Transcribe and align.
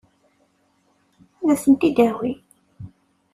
Ad 1.41 1.49
asen-t-id-tawim? 1.57 2.39